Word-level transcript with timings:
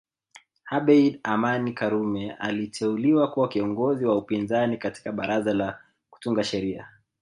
Abeid 0.71 1.19
Amani 1.23 1.73
Karume 1.73 2.31
aliteuliwa 2.31 3.31
kuwa 3.31 3.47
kiongozi 3.49 4.05
wa 4.05 4.17
upinzani 4.17 4.77
katika 4.77 5.11
baraza 5.11 5.53
la 5.53 5.79
kutunga 6.09 6.43
sheria 6.43 6.89